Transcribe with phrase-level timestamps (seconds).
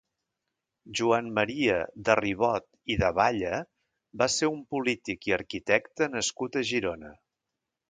[0.99, 1.75] Joan Maria
[2.07, 2.65] de Ribot
[2.95, 3.61] i de Balle
[4.23, 7.17] va ser un polític i arquitecte nascut a Girona.